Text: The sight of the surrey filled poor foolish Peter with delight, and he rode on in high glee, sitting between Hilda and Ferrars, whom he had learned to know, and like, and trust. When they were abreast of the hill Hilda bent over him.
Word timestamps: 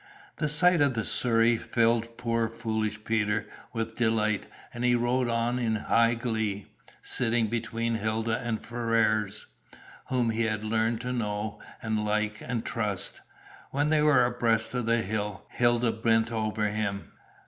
The 0.37 0.49
sight 0.49 0.81
of 0.81 0.95
the 0.95 1.05
surrey 1.05 1.57
filled 1.57 2.17
poor 2.17 2.49
foolish 2.49 3.03
Peter 3.03 3.45
with 3.71 3.95
delight, 3.97 4.47
and 4.73 4.83
he 4.83 4.95
rode 4.95 5.29
on 5.29 5.59
in 5.59 5.75
high 5.75 6.15
glee, 6.15 6.65
sitting 7.03 7.49
between 7.49 7.93
Hilda 7.93 8.39
and 8.39 8.59
Ferrars, 8.59 9.45
whom 10.09 10.31
he 10.31 10.45
had 10.45 10.63
learned 10.63 11.01
to 11.01 11.13
know, 11.13 11.61
and 11.83 12.03
like, 12.03 12.41
and 12.41 12.65
trust. 12.65 13.21
When 13.69 13.89
they 13.91 14.01
were 14.01 14.25
abreast 14.25 14.73
of 14.73 14.87
the 14.87 15.03
hill 15.03 15.45
Hilda 15.51 15.91
bent 15.91 16.31
over 16.31 16.67
him. 16.69 17.11